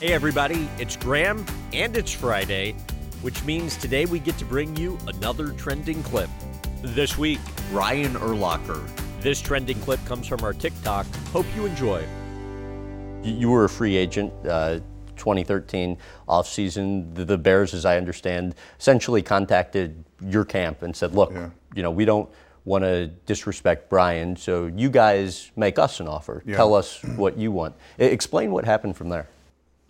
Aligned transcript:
Hey, 0.00 0.14
everybody, 0.14 0.66
it's 0.78 0.96
Graham, 0.96 1.44
and 1.74 1.94
it's 1.94 2.10
Friday, 2.10 2.72
which 3.20 3.44
means 3.44 3.76
today 3.76 4.06
we 4.06 4.18
get 4.18 4.38
to 4.38 4.46
bring 4.46 4.74
you 4.74 4.96
another 5.06 5.50
trending 5.50 6.02
clip. 6.04 6.30
This 6.80 7.18
week, 7.18 7.38
Brian 7.70 8.14
Urlacher. 8.14 8.82
this 9.20 9.42
trending 9.42 9.78
clip 9.80 10.02
comes 10.06 10.26
from 10.26 10.42
our 10.42 10.54
TikTok. 10.54 11.04
Hope 11.34 11.44
you 11.54 11.66
enjoy. 11.66 12.02
You 13.22 13.34
you 13.34 13.50
were 13.50 13.64
a 13.64 13.68
free 13.68 13.94
agent, 13.94 14.32
uh, 14.48 14.80
2013 15.18 15.98
offseason. 16.26 17.14
The, 17.14 17.26
the 17.26 17.36
Bears, 17.36 17.74
as 17.74 17.84
I 17.84 17.98
understand, 17.98 18.54
essentially 18.78 19.20
contacted 19.20 20.02
your 20.26 20.46
camp 20.46 20.80
and 20.80 20.96
said, 20.96 21.14
look, 21.14 21.30
you 21.74 21.82
know, 21.82 21.90
we 21.90 22.06
don't 22.06 22.26
want 22.64 22.84
to 22.84 23.08
disrespect 23.26 23.90
Brian, 23.90 24.34
so 24.34 24.64
you 24.74 24.88
guys 24.88 25.50
make 25.56 25.78
us 25.78 26.00
an 26.00 26.08
offer. 26.08 26.42
Yeah. 26.46 26.56
Tell 26.56 26.72
us 26.72 27.02
what 27.16 27.36
you 27.36 27.52
want. 27.52 27.74
E- 28.00 28.06
explain 28.06 28.50
what 28.50 28.64
happened 28.64 28.96
from 28.96 29.10
there. 29.10 29.28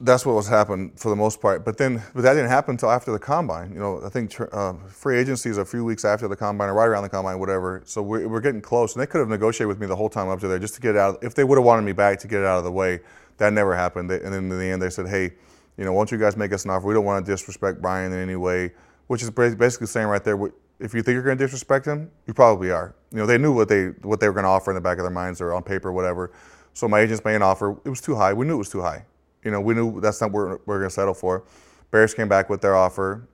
That's 0.00 0.24
what 0.24 0.34
was 0.34 0.48
happened 0.48 0.98
for 0.98 1.10
the 1.10 1.16
most 1.16 1.40
part. 1.40 1.64
But 1.64 1.76
then, 1.76 2.02
but 2.14 2.22
that 2.22 2.34
didn't 2.34 2.48
happen 2.48 2.72
until 2.72 2.90
after 2.90 3.12
the 3.12 3.18
combine. 3.18 3.72
You 3.72 3.78
know, 3.78 4.02
I 4.04 4.08
think 4.08 4.34
uh, 4.52 4.74
free 4.88 5.18
agency 5.18 5.50
is 5.50 5.58
a 5.58 5.64
few 5.64 5.84
weeks 5.84 6.04
after 6.04 6.26
the 6.26 6.36
combine, 6.36 6.68
or 6.68 6.74
right 6.74 6.86
around 6.86 7.02
the 7.02 7.08
combine, 7.08 7.38
whatever. 7.38 7.82
So 7.84 8.02
we're, 8.02 8.26
we're 8.26 8.40
getting 8.40 8.62
close, 8.62 8.94
and 8.94 9.02
they 9.02 9.06
could 9.06 9.18
have 9.18 9.28
negotiated 9.28 9.68
with 9.68 9.78
me 9.78 9.86
the 9.86 9.96
whole 9.96 10.08
time 10.08 10.28
up 10.28 10.40
to 10.40 10.48
there 10.48 10.58
just 10.58 10.74
to 10.74 10.80
get 10.80 10.96
out. 10.96 11.22
If 11.22 11.34
they 11.34 11.44
would 11.44 11.58
have 11.58 11.64
wanted 11.64 11.82
me 11.82 11.92
back 11.92 12.18
to 12.20 12.28
get 12.28 12.40
it 12.40 12.46
out 12.46 12.58
of 12.58 12.64
the 12.64 12.72
way, 12.72 13.00
that 13.36 13.52
never 13.52 13.74
happened. 13.74 14.10
They, 14.10 14.16
and 14.16 14.32
then 14.32 14.50
in 14.50 14.58
the 14.58 14.64
end, 14.64 14.80
they 14.80 14.90
said, 14.90 15.06
"Hey, 15.06 15.32
you 15.76 15.84
know, 15.84 15.92
why 15.92 16.00
don't 16.00 16.12
you 16.12 16.18
guys 16.18 16.36
make 16.36 16.52
us 16.52 16.64
an 16.64 16.70
offer? 16.70 16.86
We 16.86 16.94
don't 16.94 17.04
want 17.04 17.24
to 17.24 17.30
disrespect 17.30 17.82
Brian 17.82 18.12
in 18.12 18.18
any 18.18 18.36
way." 18.36 18.72
Which 19.08 19.24
is 19.24 19.30
basically 19.30 19.88
saying 19.88 20.06
right 20.06 20.22
there, 20.22 20.38
if 20.78 20.94
you 20.94 21.02
think 21.02 21.14
you're 21.14 21.24
going 21.24 21.36
to 21.36 21.44
disrespect 21.44 21.84
him, 21.84 22.10
you 22.28 22.32
probably 22.32 22.70
are. 22.70 22.94
You 23.10 23.18
know, 23.18 23.26
they 23.26 23.38
knew 23.38 23.52
what 23.52 23.68
they 23.68 23.86
what 24.02 24.20
they 24.20 24.28
were 24.28 24.32
going 24.32 24.44
to 24.44 24.50
offer 24.50 24.70
in 24.70 24.76
the 24.76 24.80
back 24.80 24.98
of 24.98 25.04
their 25.04 25.10
minds 25.10 25.40
or 25.40 25.52
on 25.52 25.62
paper, 25.62 25.88
or 25.88 25.92
whatever. 25.92 26.30
So 26.72 26.88
my 26.88 27.00
agents 27.00 27.24
made 27.24 27.34
an 27.34 27.42
offer. 27.42 27.76
It 27.84 27.90
was 27.90 28.00
too 28.00 28.14
high. 28.14 28.32
We 28.32 28.46
knew 28.46 28.54
it 28.54 28.58
was 28.58 28.70
too 28.70 28.82
high. 28.82 29.04
You 29.44 29.50
know, 29.50 29.60
we 29.60 29.74
knew 29.74 30.00
that's 30.00 30.20
not 30.20 30.32
what 30.32 30.34
we're, 30.34 30.58
we're 30.66 30.78
going 30.78 30.88
to 30.90 30.94
settle 30.94 31.14
for. 31.14 31.44
Bears 31.90 32.14
came 32.14 32.28
back 32.28 32.50
with 32.50 32.60
their 32.60 32.76
offer. 32.76 33.26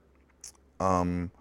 Um, 0.79 1.31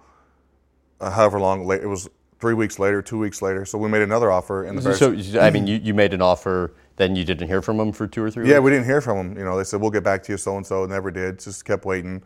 uh, 1.00 1.10
however 1.10 1.38
long 1.38 1.66
late 1.66 1.82
it 1.82 1.86
was, 1.86 2.08
three 2.40 2.54
weeks 2.54 2.78
later, 2.78 3.02
two 3.02 3.18
weeks 3.18 3.42
later. 3.42 3.64
So 3.64 3.78
we 3.78 3.88
made 3.88 4.02
another 4.02 4.30
offer, 4.30 4.64
and 4.64 4.76
the 4.78 4.82
Bears. 4.82 4.98
So, 4.98 5.40
I 5.40 5.50
mean, 5.50 5.66
you, 5.66 5.76
you 5.76 5.94
made 5.94 6.14
an 6.14 6.22
offer, 6.22 6.74
then 6.96 7.16
you 7.16 7.24
didn't 7.24 7.46
hear 7.48 7.62
from 7.62 7.76
them 7.76 7.92
for 7.92 8.06
two 8.06 8.22
or 8.22 8.30
three 8.30 8.48
Yeah, 8.48 8.56
weeks? 8.56 8.64
we 8.64 8.70
didn't 8.72 8.86
hear 8.86 9.00
from 9.00 9.16
them. 9.16 9.38
You 9.38 9.44
know, 9.44 9.56
they 9.56 9.64
said 9.64 9.80
we'll 9.80 9.90
get 9.90 10.04
back 10.04 10.22
to 10.24 10.32
you, 10.32 10.38
so 10.38 10.56
and 10.56 10.66
so. 10.66 10.86
Never 10.86 11.10
did. 11.10 11.38
Just 11.38 11.64
kept 11.64 11.84
waiting, 11.84 12.22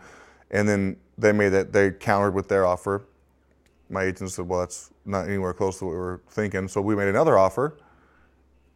and 0.50 0.68
then 0.68 0.96
they 1.18 1.32
made 1.32 1.50
that. 1.50 1.72
They 1.72 1.90
countered 1.90 2.34
with 2.34 2.48
their 2.48 2.66
offer. 2.66 3.04
My 3.88 4.04
agent 4.04 4.30
said, 4.30 4.48
"Well, 4.48 4.60
that's 4.60 4.90
not 5.04 5.26
anywhere 5.26 5.52
close 5.52 5.78
to 5.80 5.86
what 5.86 5.92
we 5.92 5.98
were 5.98 6.20
thinking." 6.30 6.68
So 6.68 6.80
we 6.80 6.94
made 6.94 7.08
another 7.08 7.36
offer, 7.36 7.76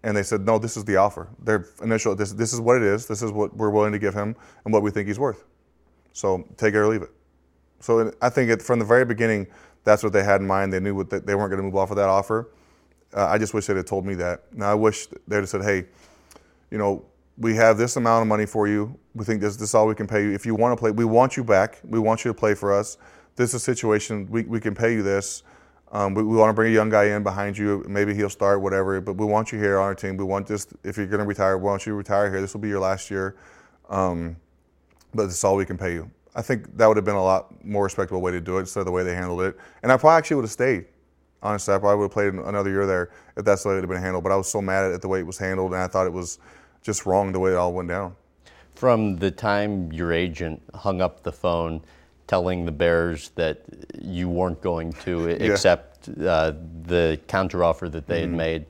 and 0.05 0.17
they 0.17 0.23
said, 0.23 0.43
"No, 0.43 0.59
this 0.59 0.77
is 0.77 0.85
the 0.85 0.97
offer. 0.97 1.29
Their 1.43 1.67
initial. 1.83 2.15
This 2.15 2.33
this 2.33 2.53
is 2.53 2.61
what 2.61 2.77
it 2.77 2.83
is. 2.83 3.07
This 3.07 3.23
is 3.23 3.33
what 3.33 3.57
we're 3.57 3.71
willing 3.71 3.93
to 3.93 3.99
give 3.99 4.15
him, 4.15 4.37
and 4.65 4.73
what 4.73 4.83
we 4.83 4.91
think 4.91 5.09
he's 5.09 5.19
worth. 5.19 5.45
So 6.13 6.47
take 6.57 6.75
it 6.75 6.79
or 6.79 6.87
leave 6.87 7.03
it." 7.03 7.11
So 7.81 8.13
I 8.23 8.29
think 8.29 8.51
it, 8.51 8.63
from 8.63 8.79
the 8.79 8.85
very 8.85 9.05
beginning, 9.05 9.49
that's 9.83 10.03
what 10.03 10.13
they 10.13 10.23
had 10.23 10.41
in 10.41 10.47
mind. 10.47 10.73
They 10.73 10.81
knew 10.81 10.95
what 10.95 11.11
they, 11.11 11.19
they 11.19 11.35
weren't 11.35 11.51
going 11.51 11.59
to 11.59 11.65
move 11.65 11.77
off 11.77 11.91
of 11.91 11.97
that 11.97 12.09
offer. 12.09 12.51
Uh, 13.13 13.27
I 13.27 13.39
just 13.39 13.55
wish 13.55 13.67
they'd 13.67 13.77
have 13.77 13.87
told 13.87 14.07
me 14.07 14.15
that. 14.15 14.45
Now 14.53 14.71
I 14.71 14.75
wish 14.75 15.07
they'd 15.27 15.37
have 15.37 15.49
said, 15.49 15.63
"Hey, 15.63 15.87
you 16.71 16.79
know, 16.79 17.05
we 17.39 17.57
have 17.57 17.79
this 17.79 17.97
amount 17.97 18.23
of 18.23 18.29
money 18.29 18.47
for 18.47 18.69
you. 18.69 18.99
We 19.15 19.25
think 19.25 19.41
this, 19.41 19.57
this 19.57 19.71
is 19.71 19.75
all 19.75 19.87
we 19.87 19.95
can 19.95 20.07
pay 20.07 20.23
you. 20.23 20.33
If 20.33 20.47
you 20.47 20.55
want 20.55 20.77
to 20.77 20.81
play, 20.81 20.91
we 20.91 21.05
want 21.05 21.37
you 21.37 21.45
back. 21.45 21.81
We 21.85 21.99
want 21.99 22.25
you 22.25 22.31
to 22.31 22.39
play 22.39 22.55
for 22.55 22.73
us. 22.73 22.97
This 23.37 23.51
is 23.51 23.55
a 23.57 23.61
situation, 23.61 24.29
we, 24.31 24.43
we 24.43 24.61
can 24.61 24.75
pay 24.75 24.93
you 24.93 25.03
this. 25.03 25.43
Um, 25.95 26.13
we, 26.13 26.25
we 26.25 26.37
want 26.37 26.51
to 26.51 26.55
bring 26.55 26.73
a 26.73 26.75
young 26.75 26.91
guy 26.91 27.05
in 27.05 27.23
behind 27.23 27.57
you. 27.57 27.85
Maybe 27.89 28.15
he'll 28.15 28.29
start, 28.29 28.61
whatever, 28.61 29.01
but 29.01 29.17
we 29.17 29.25
want 29.25 29.53
you 29.53 29.61
here 29.61 29.79
on 29.79 29.85
our 29.85 29.95
team. 29.95 30.17
We 30.17 30.25
want 30.25 30.45
this, 30.49 30.67
if 30.83 30.97
you're 30.97 31.07
going 31.07 31.21
to 31.21 31.25
retire, 31.25 31.57
we 31.57 31.65
want 31.65 31.87
you 31.87 31.93
to 31.93 31.97
retire 31.97 32.29
here. 32.31 32.41
This 32.41 32.53
will 32.53 32.61
be 32.61 32.69
your 32.69 32.81
last 32.81 33.13
year. 33.13 33.37
Um, 33.89 34.37
but 35.15 35.27
this 35.27 35.37
is 35.37 35.45
all 35.45 35.55
we 35.55 35.65
can 35.65 35.79
pay 35.79 35.93
you. 35.93 36.11
I 36.35 36.43
think 36.43 36.77
that 36.77 36.89
would 36.89 36.97
have 36.97 37.05
been 37.05 37.15
a 37.15 37.23
lot 37.23 37.65
more 37.65 37.85
respectable 37.85 38.21
way 38.21 38.33
to 38.33 38.41
do 38.41 38.57
it 38.57 38.61
instead 38.61 38.81
of 38.81 38.87
the 38.87 38.93
way 38.93 39.05
they 39.05 39.15
handled 39.15 39.43
it. 39.43 39.57
And 39.85 39.93
I 39.93 39.97
probably 39.97 40.19
actually 40.19 40.37
would 40.37 40.43
have 40.43 40.51
stayed. 40.51 40.87
Honestly, 41.41 41.73
I 41.73 41.79
probably 41.79 41.99
would 41.99 42.05
have 42.07 42.13
played 42.13 42.35
another 42.35 42.71
year 42.71 42.87
there 42.87 43.11
if 43.37 43.45
that's 43.45 43.63
the 43.63 43.69
way 43.69 43.75
it 43.75 43.77
would 43.77 43.85
have 43.85 43.91
been 43.91 44.03
handled. 44.03 44.25
But 44.25 44.33
I 44.33 44.37
was 44.37 44.51
so 44.51 44.61
mad 44.61 44.91
at 44.91 45.01
the 45.01 45.07
way 45.07 45.21
it 45.21 45.27
was 45.27 45.39
handled, 45.39 45.75
and 45.75 45.81
I 45.81 45.87
thought 45.87 46.07
it 46.07 46.13
was 46.13 46.41
just 46.83 47.07
wrong 47.07 47.31
the 47.31 47.39
way 47.39 47.53
it 47.53 47.57
all 47.57 47.73
went 47.73 47.89
down. 47.89 48.17
From 48.75 49.17
the 49.19 49.31
time 49.31 49.93
your 49.93 50.13
agent 50.13 50.61
hung 50.75 51.01
up 51.01 51.23
the 51.23 51.31
phone 51.31 51.83
telling 52.27 52.65
the 52.65 52.73
Bears 52.73 53.31
that 53.35 53.63
you 54.01 54.29
weren't 54.29 54.61
going 54.61 54.93
to 55.05 55.29
accept 55.53 56.09
uh, 56.09 56.53
the 56.87 57.21
counteroffer 57.29 57.91
that 57.93 58.07
they 58.07 58.23
Mm-hmm. 58.23 58.31
had 58.33 58.37
made, 58.39 58.67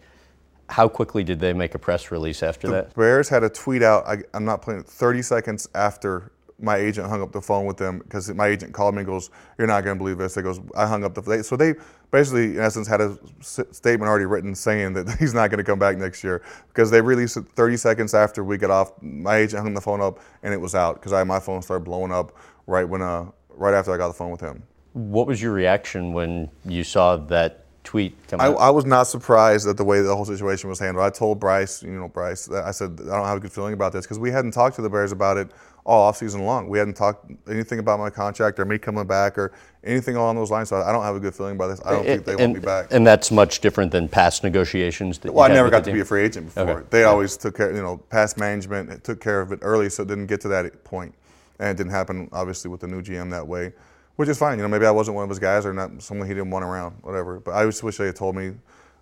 how 0.69 0.89
quickly 0.89 1.23
did 1.23 1.39
they 1.41 1.53
make 1.53 1.75
a 1.75 1.79
press 1.79 2.11
release 2.11 2.43
after 2.43 2.67
The 2.69 2.73
that? 2.75 2.95
Bears 2.95 3.29
had 3.29 3.45
a 3.45 3.51
tweet 3.51 3.83
out. 3.83 4.07
I, 4.07 4.19
I'm 4.33 4.45
not 4.45 4.63
playing. 4.63 4.83
30 4.85 5.23
seconds 5.23 5.69
after 5.75 6.33
my 6.61 6.77
agent 6.77 7.09
hung 7.09 7.21
up 7.21 7.33
the 7.33 7.43
phone 7.43 7.67
with 7.67 7.77
them 7.77 7.99
because 7.99 8.33
my 8.33 8.47
agent 8.47 8.73
called 8.73 8.95
me 8.95 9.01
and 9.01 9.07
goes, 9.07 9.29
"You're 9.59 9.67
not 9.67 9.83
going 9.85 9.97
to 9.97 10.03
believe 10.03 10.19
this." 10.19 10.35
They 10.35 10.41
goes, 10.43 10.61
"I 10.77 10.87
hung 10.87 11.03
up 11.05 11.13
the." 11.13 11.21
They, 11.21 11.43
so 11.43 11.57
they 11.57 11.75
basically, 12.13 12.45
in 12.57 12.61
essence, 12.61 12.87
had 12.87 13.01
a 13.01 13.19
s- 13.41 13.59
statement 13.73 14.09
already 14.09 14.25
written 14.25 14.55
saying 14.55 14.95
that 14.95 15.11
he's 15.19 15.35
not 15.35 15.51
going 15.51 15.59
to 15.59 15.65
come 15.65 15.81
back 15.81 15.99
next 15.99 16.23
year 16.25 16.43
because 16.69 16.91
they 16.93 17.01
released 17.01 17.37
it 17.37 17.45
30 17.57 17.77
seconds 17.77 18.15
after 18.15 18.45
we 18.45 18.57
got 18.57 18.71
off. 18.71 18.93
My 19.03 19.37
agent 19.39 19.65
hung 19.65 19.75
the 19.75 19.81
phone 19.81 20.01
up 20.01 20.21
and 20.45 20.55
it 20.55 20.61
was 20.61 20.75
out 20.77 20.95
because 20.95 21.13
I 21.13 21.25
my 21.25 21.41
phone 21.41 21.61
started 21.61 21.85
blowing 21.85 22.13
up 22.13 22.33
right 22.69 22.89
when 22.89 23.03
uh 23.03 23.27
right 23.57 23.75
after 23.75 23.93
I 23.93 23.97
got 23.97 24.09
the 24.09 24.15
phone 24.15 24.31
with 24.31 24.41
him. 24.41 24.63
What 24.93 25.27
was 25.27 25.43
your 25.43 25.53
reaction 25.53 26.13
when 26.13 26.51
you 26.65 26.85
saw 26.85 27.17
that 27.17 27.65
tweet 27.83 28.17
come 28.29 28.41
I, 28.41 28.47
out? 28.47 28.57
I 28.57 28.71
was 28.71 28.85
not 28.85 29.05
surprised 29.05 29.69
at 29.69 29.77
the 29.77 29.85
way 29.85 30.01
the 30.01 30.15
whole 30.15 30.25
situation 30.25 30.69
was 30.69 30.79
handled. 30.79 31.05
I 31.05 31.11
told 31.11 31.41
Bryce, 31.41 31.83
you 31.83 31.91
know, 31.91 32.09
Bryce, 32.09 32.51
I 32.51 32.71
said 32.71 32.99
I 33.03 33.17
don't 33.17 33.27
have 33.27 33.37
a 33.37 33.41
good 33.41 33.53
feeling 33.53 33.75
about 33.75 33.93
this 33.93 34.05
because 34.05 34.19
we 34.19 34.31
hadn't 34.31 34.53
talked 34.53 34.77
to 34.77 34.83
the 34.83 34.91
Bears 34.91 35.13
about 35.13 35.37
it 35.37 35.51
all 35.85 36.11
offseason 36.11 36.45
long. 36.45 36.69
We 36.69 36.79
hadn't 36.79 36.95
talked 36.95 37.31
anything 37.49 37.79
about 37.79 37.99
my 37.99 38.09
contract 38.09 38.59
or 38.59 38.65
me 38.65 38.79
coming 38.79 39.07
back 39.07 39.37
or 39.37 39.53
anything 39.85 40.17
along 40.17 40.37
those 40.37 40.51
lines. 40.51 40.71
So 40.71 40.77
I 40.77 40.93
don't 40.93 41.03
have 41.03 41.17
a 41.17 41.21
good 41.21 41.35
feeling 41.35 41.57
about 41.57 41.69
this. 41.69 41.81
I 41.85 41.91
don't 41.91 42.05
think 42.05 42.25
they 42.25 42.33
and, 42.33 42.41
want 42.41 42.55
me 42.55 42.61
back. 42.61 42.87
and 42.91 43.07
that's 43.07 43.31
much 43.31 43.61
different 43.61 43.93
than 43.93 44.09
past 44.09 44.43
negotiations. 44.43 45.21
Well, 45.23 45.45
I 45.45 45.49
never 45.49 45.71
got 45.71 45.85
to 45.85 45.93
be 45.93 46.01
a 46.01 46.05
free 46.05 46.23
agent 46.23 46.47
before. 46.47 46.71
Okay. 46.71 46.87
They 46.91 47.05
always 47.05 47.37
took 47.37 47.57
care, 47.57 47.75
you 47.75 47.83
know, 47.83 47.99
past 47.99 48.39
management 48.39 49.05
took 49.05 49.21
care 49.21 49.41
of 49.41 49.53
it 49.53 49.59
early, 49.63 49.91
so 49.91 50.03
it 50.03 50.09
didn't 50.09 50.27
get 50.27 50.41
to 50.43 50.49
that 50.49 50.85
point. 50.85 51.15
And 51.59 51.69
it 51.69 51.77
didn't 51.77 51.93
happen, 51.93 52.29
obviously, 52.33 52.71
with 52.71 52.81
the 52.81 52.87
new 52.87 53.03
GM 53.03 53.31
that 53.31 53.47
way, 53.47 53.73
which 54.17 54.29
is 54.29 54.39
fine. 54.39 54.59
You 54.59 54.63
know, 54.63 54.69
maybe 54.69 54.87
I 54.87 54.91
wasn't 54.91 55.15
one 55.15 55.25
of 55.25 55.31
his 55.31 55.39
guys 55.39 55.65
or 55.65 55.73
not 55.73 56.03
someone 56.03 56.27
he 56.27 56.35
didn't 56.35 56.51
want 56.51 56.65
around, 56.65 56.97
whatever. 57.03 57.41
But 57.41 57.55
I 57.55 57.65
just 57.65 57.83
wish 57.83 57.97
they 57.97 58.07
had 58.07 58.17
told 58.17 58.37
me 58.37 58.55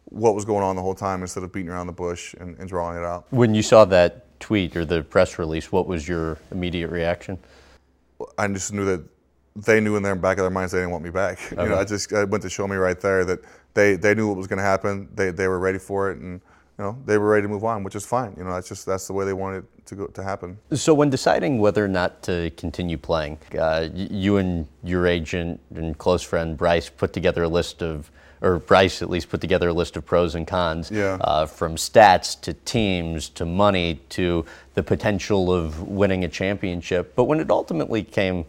what 0.04 0.34
was 0.34 0.44
going 0.44 0.62
on 0.62 0.76
the 0.76 0.82
whole 0.82 0.94
time 0.94 1.22
instead 1.22 1.42
of 1.42 1.52
beating 1.52 1.70
around 1.70 1.86
the 1.86 1.92
bush 1.92 2.34
and, 2.34 2.58
and 2.58 2.68
drawing 2.68 2.98
it 2.98 3.04
out. 3.04 3.26
When 3.30 3.54
you 3.54 3.62
saw 3.62 3.84
that 3.86 4.38
tweet 4.40 4.76
or 4.76 4.84
the 4.84 5.02
press 5.02 5.38
release, 5.38 5.72
what 5.72 5.86
was 5.86 6.06
your 6.06 6.38
immediate 6.50 6.88
reaction? 6.88 7.38
I 8.36 8.48
just 8.48 8.72
knew 8.72 8.84
that 8.84 9.02
they 9.56 9.80
knew 9.80 9.96
in 9.96 10.02
their 10.02 10.14
back 10.14 10.38
of 10.38 10.42
their 10.42 10.50
minds 10.50 10.72
they 10.72 10.78
didn't 10.78 10.90
want 10.90 11.04
me 11.04 11.10
back. 11.10 11.38
You 11.50 11.56
know, 11.56 11.76
I 11.76 11.84
just 11.84 12.12
I 12.12 12.24
went 12.24 12.42
to 12.42 12.50
show 12.50 12.66
me 12.66 12.76
right 12.76 13.00
there 13.00 13.24
that 13.24 13.40
they, 13.74 13.96
they 13.96 14.14
knew 14.14 14.28
what 14.28 14.36
was 14.36 14.46
going 14.46 14.58
to 14.58 14.64
happen. 14.64 15.08
They, 15.14 15.30
they 15.30 15.48
were 15.48 15.58
ready 15.58 15.78
for 15.78 16.10
it, 16.10 16.18
and 16.18 16.40
you 16.82 16.88
know 16.88 16.98
they 17.06 17.16
were 17.16 17.28
ready 17.28 17.42
to 17.42 17.48
move 17.48 17.64
on, 17.64 17.84
which 17.84 17.94
is 17.94 18.04
fine. 18.04 18.34
You 18.36 18.42
know, 18.44 18.52
that's 18.54 18.68
just 18.68 18.84
that's 18.86 19.06
the 19.06 19.12
way 19.12 19.24
they 19.24 19.32
wanted 19.32 19.58
it 19.78 19.86
to 19.86 19.94
go 19.94 20.06
to 20.06 20.22
happen. 20.22 20.58
So, 20.72 20.92
when 20.94 21.10
deciding 21.10 21.60
whether 21.60 21.84
or 21.84 21.88
not 21.88 22.22
to 22.24 22.50
continue 22.56 22.98
playing, 22.98 23.38
uh, 23.56 23.88
you 23.94 24.38
and 24.38 24.66
your 24.82 25.06
agent 25.06 25.60
and 25.74 25.96
close 25.96 26.22
friend 26.22 26.56
Bryce 26.56 26.88
put 26.88 27.12
together 27.12 27.44
a 27.44 27.48
list 27.48 27.82
of, 27.82 28.10
or 28.40 28.58
Bryce 28.58 29.00
at 29.00 29.08
least 29.08 29.28
put 29.30 29.40
together 29.40 29.68
a 29.68 29.72
list 29.72 29.96
of 29.96 30.04
pros 30.04 30.34
and 30.34 30.44
cons, 30.44 30.90
Yeah. 30.90 31.18
uh, 31.20 31.46
from 31.46 31.76
stats 31.76 32.40
to 32.40 32.52
teams 32.52 33.28
to 33.30 33.44
money 33.44 34.00
to 34.10 34.44
the 34.74 34.82
potential 34.82 35.52
of 35.52 35.82
winning 35.82 36.24
a 36.24 36.28
championship. 36.28 37.14
But 37.14 37.24
when 37.24 37.38
it 37.38 37.48
ultimately 37.50 38.02
came 38.02 38.44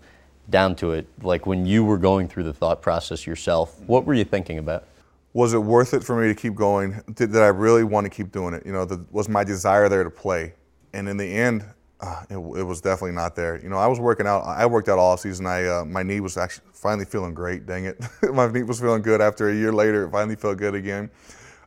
down 0.49 0.75
to 0.77 0.91
it, 0.93 1.05
like 1.22 1.45
when 1.45 1.67
you 1.67 1.85
were 1.85 1.99
going 1.99 2.27
through 2.27 2.43
the 2.43 2.53
thought 2.53 2.81
process 2.81 3.27
yourself, 3.27 3.79
what 3.85 4.05
were 4.05 4.16
you 4.16 4.25
thinking 4.25 4.57
about? 4.57 4.85
Was 5.33 5.53
it 5.53 5.59
worth 5.59 5.94
it 5.94 6.03
for 6.03 6.19
me 6.21 6.27
to 6.27 6.35
keep 6.35 6.55
going? 6.55 7.01
Did, 7.07 7.31
did 7.31 7.41
I 7.41 7.47
really 7.47 7.83
want 7.83 8.05
to 8.05 8.09
keep 8.09 8.31
doing 8.31 8.53
it? 8.53 8.66
You 8.66 8.71
know, 8.71 8.85
the, 8.85 9.03
was 9.11 9.27
my 9.27 9.44
desire 9.44 9.89
there 9.89 10.03
to 10.03 10.09
play? 10.09 10.53
And 10.94 11.09
in 11.09 11.17
the 11.17 11.25
end, 11.25 11.66
uh, 11.99 12.23
it, 12.29 12.35
it 12.35 12.63
was 12.63 12.81
definitely 12.81 13.13
not 13.13 13.35
there. 13.35 13.61
You 13.61 13.69
know, 13.69 13.78
I 13.78 13.87
was 13.87 13.99
working 13.99 14.28
out. 14.28 14.43
I 14.43 14.66
worked 14.66 14.90
out 14.90 14.99
all 14.99 15.17
season. 15.17 15.47
I 15.47 15.66
uh, 15.66 15.85
my 15.85 16.03
knee 16.03 16.19
was 16.19 16.37
actually 16.37 16.67
finally 16.73 17.05
feeling 17.05 17.34
great. 17.34 17.66
Dang 17.66 17.85
it, 17.85 18.03
my 18.34 18.52
knee 18.52 18.63
was 18.63 18.79
feeling 18.79 19.02
good 19.02 19.22
after 19.22 19.49
a 19.49 19.55
year 19.55 19.72
later. 19.72 20.05
It 20.05 20.11
finally 20.11 20.35
felt 20.35 20.58
good 20.58 20.75
again. 20.75 21.09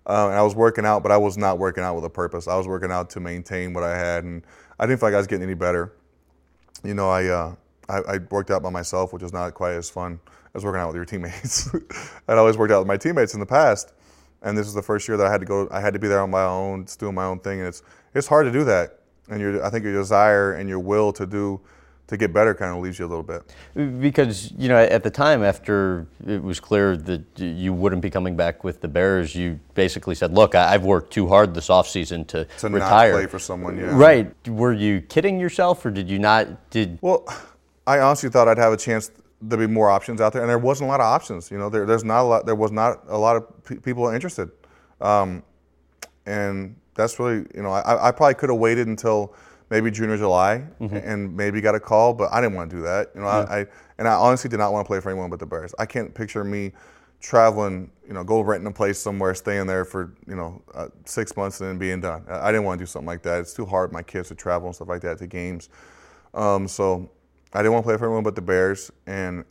Uh, 0.07 0.29
and 0.29 0.39
I 0.39 0.43
was 0.43 0.55
working 0.55 0.87
out, 0.87 1.03
but 1.03 1.11
I 1.11 1.17
was 1.17 1.37
not 1.37 1.59
working 1.59 1.83
out 1.83 1.97
with 1.97 2.05
a 2.05 2.11
purpose. 2.11 2.47
I 2.47 2.55
was 2.55 2.69
working 2.69 2.93
out 2.93 3.11
to 3.11 3.21
maintain 3.21 3.73
what 3.73 3.83
I 3.83 3.99
had, 3.99 4.23
and 4.23 4.43
I 4.79 4.87
didn't 4.87 5.01
feel 5.01 5.09
like 5.09 5.15
I 5.15 5.19
was 5.19 5.27
getting 5.27 5.43
any 5.43 5.55
better. 5.55 5.93
You 6.85 6.95
know, 6.95 7.09
I 7.09 7.25
uh, 7.25 7.55
I, 7.89 7.99
I 7.99 8.19
worked 8.31 8.51
out 8.51 8.63
by 8.63 8.71
myself, 8.71 9.13
which 9.13 9.23
was 9.23 9.33
not 9.33 9.55
quite 9.55 9.75
as 9.75 9.91
fun 9.91 10.21
as 10.55 10.65
working 10.65 10.81
out 10.81 10.89
with 10.89 10.97
your 10.97 11.05
teammates. 11.05 11.69
I'd 12.29 12.39
always 12.39 12.57
worked 12.57 12.73
out 12.73 12.81
with 12.81 12.89
my 12.89 12.97
teammates 12.97 13.35
in 13.35 13.41
the 13.41 13.47
past, 13.47 13.93
and 14.43 14.57
this 14.57 14.67
was 14.67 14.75
the 14.75 14.83
first 14.83 15.07
year 15.09 15.17
that 15.17 15.27
I 15.27 15.31
had 15.31 15.41
to 15.41 15.47
go. 15.47 15.69
I 15.71 15.81
had 15.81 15.93
to 15.93 15.99
be 15.99 16.09
there 16.09 16.21
on 16.21 16.31
my 16.31 16.45
own, 16.45 16.87
just 16.87 16.99
doing 16.99 17.15
my 17.15 17.25
own 17.25 17.41
thing, 17.41 17.61
and 17.61 17.69
it's 17.69 17.83
it's 18.15 18.27
hard 18.27 18.47
to 18.47 18.53
do 18.53 18.65
that. 18.65 19.01
And 19.29 19.41
your 19.41 19.65
I 19.65 19.71
think 19.71 19.85
your 19.85 19.93
desire 19.93 20.55
and 20.55 20.69
your 20.69 20.79
will 20.79 21.13
to 21.13 21.27
do 21.27 21.61
to 22.09 22.17
get 22.17 22.33
better 22.33 22.55
kind 22.55 22.73
of 22.73 22.83
leaves 22.83 22.99
you 22.99 23.07
a 23.07 23.09
little 23.09 23.25
bit. 23.25 23.43
Because 24.01 24.53
you 24.53 24.69
know, 24.69 24.77
at 24.77 25.03
the 25.03 25.11
time, 25.11 25.43
after 25.43 26.07
it 26.27 26.43
was 26.43 26.61
clear 26.61 26.97
that 26.97 27.25
you 27.37 27.73
wouldn't 27.73 28.03
be 28.03 28.11
coming 28.11 28.37
back 28.37 28.63
with 28.63 28.81
the 28.81 28.89
Bears, 28.89 29.35
you 29.35 29.59
basically 29.75 30.15
said, 30.15 30.33
"Look, 30.33 30.55
I've 30.55 30.85
worked 30.85 31.13
too 31.13 31.27
hard 31.27 31.55
this 31.55 31.69
offseason 31.69 32.27
to, 32.29 32.45
to 32.45 32.69
retire." 32.69 33.13
not 33.13 33.19
play 33.19 33.27
for 33.27 33.39
someone, 33.39 33.79
yeah. 33.79 33.97
Right? 33.97 34.49
Were 34.49 34.73
you 34.73 35.01
kidding 35.01 35.41
yourself, 35.41 35.85
or 35.85 35.91
did 35.91 36.09
you 36.09 36.19
not? 36.19 36.71
Did 36.71 36.99
well, 37.03 37.27
I 37.87 38.01
honestly 38.01 38.31
thought 38.31 38.49
I'd 38.49 38.59
have 38.59 38.73
a 38.73 38.77
chance. 38.77 39.11
There'd 39.41 39.61
be 39.61 39.67
more 39.67 39.91
options 39.91 40.21
out 40.21 40.33
there, 40.33 40.43
and 40.43 40.49
there 40.49 40.59
wasn't 40.59 40.89
a 40.89 40.91
lot 40.91 41.01
of 41.01 41.07
options. 41.07 41.51
You 41.51 41.59
know, 41.59 41.69
there, 41.69 41.87
there's 41.87 42.05
not 42.05 42.23
a 42.23 42.23
lot. 42.23 42.47
There 42.47 42.55
was 42.55 42.73
not 42.73 43.05
a 43.09 43.19
lot 43.19 43.37
of 43.37 43.65
p- 43.65 43.77
people 43.77 44.09
interested, 44.09 44.51
um, 45.01 45.43
and 46.25 46.77
that's 46.95 47.19
really, 47.19 47.47
you 47.55 47.63
know, 47.63 47.71
I, 47.71 48.09
I 48.09 48.11
probably 48.11 48.35
could 48.35 48.49
have 48.49 48.59
waited 48.59 48.89
until 48.89 49.35
maybe 49.71 49.91
June 49.91 50.11
or 50.11 50.17
July, 50.17 50.65
mm-hmm. 50.81 50.97
and 50.97 51.37
maybe 51.37 51.61
got 51.61 51.75
a 51.75 51.81
call, 51.81 52.15
but 52.15 52.33
I 52.33 52.41
didn't 52.41 52.57
want 52.57 52.71
to 52.71 52.77
do 52.77 52.83
that. 52.83 53.11
You 53.15 53.21
know, 53.21 53.27
yeah. 53.27 53.47
I, 53.49 53.59
I, 53.59 53.67
and 53.99 54.09
I 54.09 54.15
honestly 54.15 54.49
did 54.49 54.59
not 54.59 54.73
want 54.73 54.85
to 54.85 54.89
play 54.89 55.01
for 55.01 55.11
anyone 55.11 55.31
but 55.31 55.39
the 55.39 55.47
Bears. 55.47 55.75
I 55.79 55.87
can't 55.87 56.15
picture 56.15 56.45
me 56.45 56.73
traveling, 57.21 57.91
you 58.07 58.15
know, 58.15 58.23
go 58.25 58.41
renting 58.41 58.67
a 58.67 58.73
place 58.73 58.99
somewhere, 58.99 59.35
staying 59.35 59.67
there 59.67 59.85
for 59.85 60.15
you 60.27 60.37
know 60.37 60.63
uh, 60.75 60.89
six 61.05 61.37
months 61.37 61.61
and 61.61 61.71
then 61.71 61.79
being 61.79 62.01
done. 62.01 62.25
I, 62.29 62.49
I, 62.49 62.53
didn't 62.53 62.65
want 62.65 62.79
to 62.79 62.83
do 62.83 62.87
something 62.87 63.07
like 63.07 63.23
that. 63.23 63.41
It's 63.41 63.53
too 63.53 63.67
hard. 63.67 63.93
My 63.93 64.03
kids 64.03 64.29
to 64.29 64.35
travel 64.35 64.69
and 64.69 64.75
stuff 64.75 64.89
like 64.89 65.03
that 65.03 65.19
to 65.19 65.27
games, 65.27 65.69
um, 66.35 66.69
so 66.69 67.11
I 67.53 67.59
didn't 67.59 67.73
want 67.73 67.85
to 67.85 67.89
play 67.89 67.97
for 67.97 68.07
anyone 68.07 68.23
but 68.23 68.35
the 68.35 68.43
Bears. 68.43 68.91
And 69.07 69.45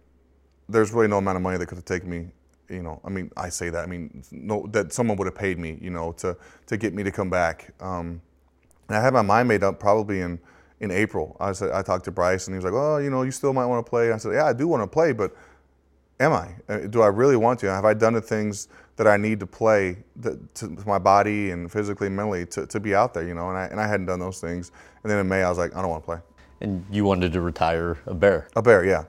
there's 0.68 0.92
really 0.92 1.08
no 1.08 1.18
amount 1.18 1.38
of 1.38 1.42
money 1.42 1.58
that 1.58 1.66
could 1.68 1.78
have 1.78 1.86
taken 1.86 2.10
me. 2.10 2.28
You 2.70 2.82
know, 2.82 3.00
I 3.06 3.10
mean, 3.10 3.32
I 3.38 3.50
say 3.50 3.70
that. 3.70 3.84
I 3.84 3.86
mean, 3.86 4.24
no, 4.32 4.66
that 4.72 4.92
someone 4.92 5.18
would 5.18 5.28
have 5.28 5.36
paid 5.36 5.60
me, 5.60 5.78
you 5.82 5.92
know, 5.92 6.14
to 6.14 6.36
to 6.66 6.78
get 6.78 6.96
me 6.96 7.04
to 7.04 7.12
come 7.12 7.30
back. 7.30 7.72
Um, 7.80 8.22
and 8.88 8.98
I 8.98 9.02
had 9.02 9.14
my 9.14 9.22
mind 9.22 9.48
made 9.48 9.64
up 9.64 9.80
probably 9.80 10.22
in, 10.22 10.40
in 10.80 10.90
April. 10.92 11.38
I 11.40 11.52
said 11.52 11.72
I 11.72 11.84
talked 11.84 12.06
to 12.06 12.12
Bryce 12.12 12.48
and 12.48 12.56
he 12.56 12.58
was 12.58 12.66
like, 12.66 12.74
"Oh, 12.74 12.98
you 12.98 13.12
know, 13.12 13.22
you 13.22 13.32
still 13.32 13.54
might 13.54 13.68
want 13.68 13.86
to 13.86 13.90
play." 13.90 14.12
I 14.12 14.18
said, 14.18 14.34
"Yeah, 14.34 14.46
I 14.46 14.54
do 14.54 14.68
want 14.68 14.82
to 14.82 14.88
play, 14.88 15.12
but 15.12 15.36
am 16.20 16.34
I? 16.34 16.50
Uh, 16.68 16.78
do 16.88 17.02
I 17.02 17.08
really 17.08 17.36
want 17.36 17.60
to? 17.60 17.68
Have 17.68 17.86
I 17.86 17.94
done 17.94 18.14
the 18.14 18.22
things 18.22 18.68
that 18.96 19.08
I 19.08 19.18
need 19.18 19.40
to 19.42 19.48
play 19.48 19.98
to, 20.24 20.40
to 20.56 20.68
my 20.88 20.98
body 20.98 21.52
and 21.52 21.72
physically 21.72 22.08
and 22.08 22.16
mentally 22.16 22.46
to, 22.48 22.66
to 22.66 22.80
be 22.80 22.96
out 22.96 23.14
there? 23.14 23.28
You 23.28 23.36
know, 23.36 23.50
and 23.50 23.58
I 23.58 23.66
and 23.66 23.80
I 23.80 23.88
hadn't 23.88 24.08
done 24.08 24.20
those 24.20 24.40
things. 24.40 24.72
And 25.04 25.12
then 25.12 25.20
in 25.20 25.28
May, 25.28 25.44
I 25.44 25.50
was 25.50 25.58
like, 25.58 25.76
I 25.76 25.82
don't 25.82 25.92
want 25.92 26.04
to 26.04 26.06
play. 26.06 26.20
And 26.62 26.86
you 26.90 27.04
wanted 27.04 27.34
to 27.34 27.42
retire 27.42 27.98
a 28.06 28.14
bear? 28.14 28.48
A 28.56 28.62
bear, 28.62 28.86
yeah. 28.86 29.04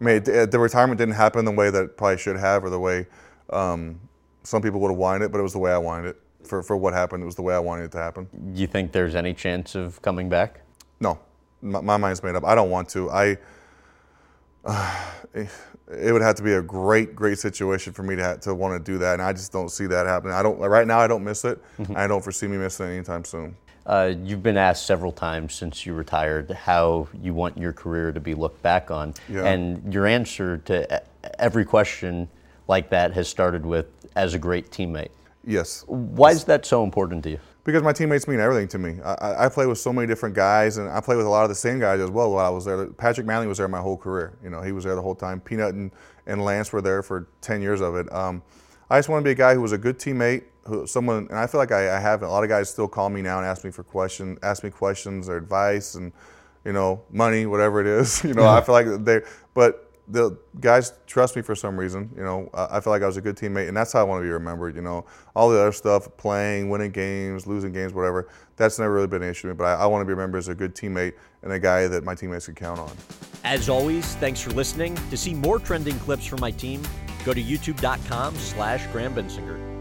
I 0.00 0.04
mean, 0.04 0.16
uh, 0.28 0.46
the 0.46 0.58
retirement 0.58 0.98
didn't 0.98 1.14
happen 1.14 1.44
the 1.44 1.52
way 1.52 1.70
that 1.70 1.82
it 1.82 1.96
probably 1.96 2.18
should 2.18 2.36
have, 2.36 2.64
or 2.64 2.70
the 2.70 2.80
way 2.80 3.06
um, 3.50 4.00
some 4.42 4.60
people 4.60 4.80
would 4.80 4.90
have 4.90 4.98
wanted 4.98 5.26
it, 5.26 5.32
but 5.32 5.38
it 5.38 5.42
was 5.42 5.52
the 5.52 5.60
way 5.60 5.72
I 5.72 5.78
wanted 5.78 6.10
it 6.10 6.20
for, 6.44 6.62
for 6.62 6.76
what 6.76 6.92
happened. 6.92 7.22
It 7.22 7.26
was 7.26 7.36
the 7.36 7.42
way 7.42 7.54
I 7.54 7.60
wanted 7.60 7.84
it 7.84 7.92
to 7.92 7.98
happen. 7.98 8.28
You 8.54 8.66
think 8.66 8.90
there's 8.92 9.14
any 9.14 9.32
chance 9.32 9.74
of 9.74 10.02
coming 10.02 10.28
back? 10.28 10.62
No, 10.98 11.18
my, 11.60 11.80
my 11.80 11.96
mind's 11.96 12.22
made 12.22 12.34
up. 12.34 12.44
I 12.44 12.54
don't 12.54 12.70
want 12.70 12.88
to. 12.90 13.10
I. 13.10 13.36
Uh, 14.64 15.04
it 15.34 16.12
would 16.12 16.22
have 16.22 16.36
to 16.36 16.42
be 16.42 16.54
a 16.54 16.62
great, 16.62 17.14
great 17.14 17.38
situation 17.38 17.92
for 17.92 18.02
me 18.02 18.16
to 18.16 18.38
to 18.42 18.54
want 18.54 18.84
to 18.84 18.92
do 18.92 18.98
that, 18.98 19.14
and 19.14 19.22
I 19.22 19.32
just 19.32 19.52
don't 19.52 19.68
see 19.68 19.86
that 19.86 20.06
happening. 20.06 20.34
I 20.34 20.42
don't 20.42 20.58
right 20.58 20.86
now. 20.86 20.98
I 20.98 21.06
don't 21.06 21.24
miss 21.24 21.44
it. 21.44 21.62
Mm-hmm. 21.78 21.96
I 21.96 22.06
don't 22.06 22.22
foresee 22.22 22.46
me 22.46 22.56
missing 22.56 22.86
it 22.86 22.94
anytime 22.94 23.24
soon. 23.24 23.56
Uh, 23.86 24.14
you've 24.22 24.42
been 24.42 24.56
asked 24.56 24.86
several 24.86 25.10
times 25.10 25.54
since 25.54 25.84
you 25.84 25.94
retired 25.94 26.50
how 26.50 27.08
you 27.20 27.34
want 27.34 27.58
your 27.58 27.72
career 27.72 28.12
to 28.12 28.20
be 28.20 28.34
looked 28.34 28.62
back 28.62 28.90
on, 28.90 29.12
yeah. 29.28 29.44
and 29.44 29.92
your 29.92 30.06
answer 30.06 30.58
to 30.58 31.02
every 31.38 31.64
question 31.64 32.28
like 32.68 32.88
that 32.90 33.12
has 33.12 33.28
started 33.28 33.66
with 33.66 33.86
"as 34.14 34.34
a 34.34 34.38
great 34.38 34.70
teammate." 34.70 35.10
Yes. 35.44 35.84
Why 35.88 36.30
is 36.30 36.44
that 36.44 36.64
so 36.64 36.84
important 36.84 37.24
to 37.24 37.30
you? 37.30 37.40
Because 37.64 37.82
my 37.82 37.92
teammates 37.92 38.26
mean 38.26 38.40
everything 38.40 38.68
to 38.68 38.78
me. 38.78 39.00
I, 39.04 39.46
I 39.46 39.48
play 39.48 39.66
with 39.66 39.78
so 39.78 39.92
many 39.92 40.06
different 40.06 40.34
guys, 40.34 40.78
and 40.78 40.88
I 40.88 41.00
play 41.00 41.16
with 41.16 41.26
a 41.26 41.28
lot 41.28 41.44
of 41.44 41.48
the 41.48 41.54
same 41.54 41.78
guys 41.78 42.00
as 42.00 42.10
well 42.10 42.32
while 42.32 42.44
I 42.44 42.48
was 42.48 42.64
there. 42.64 42.86
Patrick 42.86 43.26
Mannelly 43.26 43.46
was 43.46 43.58
there 43.58 43.68
my 43.68 43.80
whole 43.80 43.96
career. 43.96 44.32
You 44.42 44.50
know, 44.50 44.62
he 44.62 44.72
was 44.72 44.84
there 44.84 44.96
the 44.96 45.02
whole 45.02 45.14
time. 45.14 45.40
Peanut 45.40 45.74
and, 45.74 45.92
and 46.26 46.44
Lance 46.44 46.72
were 46.72 46.80
there 46.80 47.02
for 47.02 47.28
10 47.40 47.62
years 47.62 47.80
of 47.80 47.94
it. 47.94 48.12
Um, 48.12 48.42
I 48.92 48.98
just 48.98 49.08
want 49.08 49.22
to 49.22 49.24
be 49.24 49.30
a 49.30 49.34
guy 49.34 49.54
who 49.54 49.62
was 49.62 49.72
a 49.72 49.78
good 49.78 49.98
teammate, 49.98 50.44
who 50.66 50.86
someone, 50.86 51.26
and 51.30 51.38
I 51.38 51.46
feel 51.46 51.58
like 51.58 51.72
I, 51.72 51.96
I 51.96 51.98
have 51.98 52.22
a 52.22 52.28
lot 52.28 52.44
of 52.44 52.50
guys 52.50 52.68
still 52.68 52.86
call 52.86 53.08
me 53.08 53.22
now 53.22 53.38
and 53.38 53.46
ask 53.46 53.64
me 53.64 53.70
for 53.70 53.82
questions, 53.82 54.38
ask 54.42 54.62
me 54.62 54.68
questions 54.68 55.30
or 55.30 55.38
advice, 55.38 55.94
and 55.94 56.12
you 56.66 56.74
know, 56.74 57.02
money, 57.10 57.46
whatever 57.46 57.80
it 57.80 57.86
is. 57.86 58.22
You 58.32 58.34
know, 58.34 58.46
I 58.46 58.60
feel 58.60 58.74
like 58.74 59.02
they, 59.02 59.22
but 59.54 59.90
the 60.08 60.36
guys 60.60 60.92
trust 61.06 61.36
me 61.36 61.40
for 61.40 61.54
some 61.54 61.80
reason. 61.80 62.10
You 62.14 62.22
know, 62.22 62.50
I 62.52 62.80
feel 62.80 62.92
like 62.92 63.02
I 63.02 63.06
was 63.06 63.16
a 63.16 63.22
good 63.22 63.34
teammate, 63.34 63.68
and 63.68 63.74
that's 63.74 63.94
how 63.94 64.00
I 64.00 64.02
want 64.02 64.20
to 64.20 64.24
be 64.24 64.30
remembered. 64.30 64.76
You 64.76 64.82
know, 64.82 65.06
all 65.34 65.48
the 65.48 65.58
other 65.58 65.72
stuff, 65.72 66.14
playing, 66.18 66.68
winning 66.68 66.90
games, 66.90 67.46
losing 67.46 67.72
games, 67.72 67.94
whatever, 67.94 68.28
that's 68.56 68.78
never 68.78 68.92
really 68.92 69.06
been 69.06 69.22
an 69.22 69.30
issue 69.30 69.48
to 69.48 69.54
me. 69.54 69.56
But 69.56 69.64
I, 69.64 69.84
I 69.84 69.86
want 69.86 70.02
to 70.02 70.04
be 70.04 70.12
remembered 70.12 70.36
as 70.36 70.48
a 70.48 70.54
good 70.54 70.74
teammate 70.74 71.14
and 71.42 71.50
a 71.50 71.58
guy 71.58 71.88
that 71.88 72.04
my 72.04 72.14
teammates 72.14 72.44
can 72.44 72.54
count 72.54 72.78
on. 72.78 72.92
As 73.42 73.70
always, 73.70 74.14
thanks 74.16 74.40
for 74.40 74.50
listening. 74.50 74.94
To 75.08 75.16
see 75.16 75.32
more 75.32 75.58
trending 75.58 75.98
clips 76.00 76.26
from 76.26 76.40
my 76.40 76.50
team, 76.50 76.82
go 77.24 77.32
to 77.32 77.42
youtube.com 77.42 78.36
slash 78.36 78.86
Graham 78.88 79.14
Bensinger. 79.14 79.71